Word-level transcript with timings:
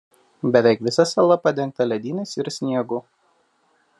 Beveik 0.53 0.79
visa 0.87 1.05
sala 1.09 1.37
padengta 1.43 1.87
ledynais 1.91 2.31
ir 2.41 2.51
sniegu. 2.57 2.99